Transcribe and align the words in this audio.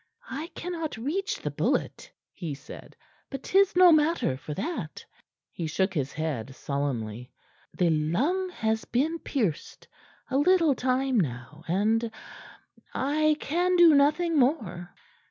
"I 0.31 0.47
cannot 0.55 0.97
reach 0.97 1.35
the 1.35 1.51
bullet," 1.51 2.11
he 2.33 2.55
said. 2.55 2.95
"But 3.29 3.43
'tis 3.43 3.75
no 3.75 3.91
matter 3.91 4.35
for 4.35 4.55
that." 4.55 5.05
He 5.51 5.67
shook 5.67 5.93
his 5.93 6.11
head 6.11 6.55
solemnly. 6.55 7.31
"The 7.77 7.91
lung 7.91 8.49
has 8.49 8.83
been 8.83 9.19
pierced. 9.19 9.87
A 10.31 10.37
little 10.37 10.73
time 10.73 11.19
now, 11.19 11.63
and 11.67 12.09
I 12.95 13.37
can 13.39 13.75
do 13.75 13.93
nothing 13.93 14.39
more." 14.39 14.91